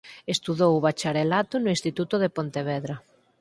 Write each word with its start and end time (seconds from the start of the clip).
Estudou 0.33 0.71
o 0.75 0.83
bacharelato 0.85 1.55
no 1.59 1.73
Instituto 1.75 2.15
de 2.19 2.33
Pontevedra. 2.37 2.95